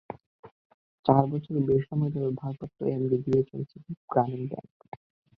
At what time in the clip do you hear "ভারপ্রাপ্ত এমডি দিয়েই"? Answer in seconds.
2.41-3.45